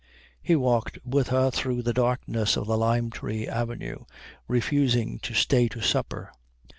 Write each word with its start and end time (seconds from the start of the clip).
He 0.41 0.55
walked 0.55 0.97
with 1.05 1.27
her 1.27 1.51
through 1.51 1.83
the 1.83 1.93
darkness 1.93 2.57
of 2.57 2.65
the 2.65 2.75
lime 2.75 3.11
tree 3.11 3.47
avenue, 3.47 4.05
refusing 4.47 5.19
to 5.19 5.35
stay 5.35 5.67
to 5.67 5.81
supper. 5.81 6.31